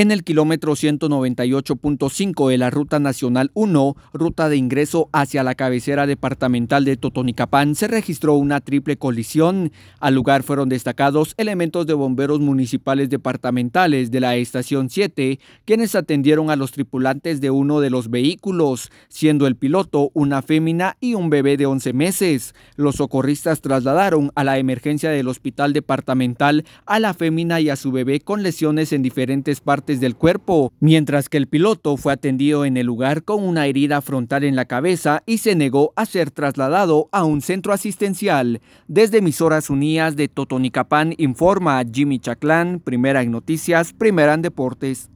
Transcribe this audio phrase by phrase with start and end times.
[0.00, 6.06] En el kilómetro 198.5 de la Ruta Nacional 1, ruta de ingreso hacia la cabecera
[6.06, 9.72] departamental de Totonicapán, se registró una triple colisión.
[9.98, 16.48] Al lugar fueron destacados elementos de bomberos municipales departamentales de la estación 7, quienes atendieron
[16.48, 21.28] a los tripulantes de uno de los vehículos, siendo el piloto una fémina y un
[21.28, 22.54] bebé de 11 meses.
[22.74, 27.92] Los socorristas trasladaron a la emergencia del hospital departamental a la fémina y a su
[27.92, 32.76] bebé con lesiones en diferentes partes del cuerpo, mientras que el piloto fue atendido en
[32.76, 37.08] el lugar con una herida frontal en la cabeza y se negó a ser trasladado
[37.10, 38.60] a un centro asistencial.
[38.86, 45.08] Desde emisoras unidas de Totonicapán informa Jimmy Chaclán, primera en noticias, primera en deportes.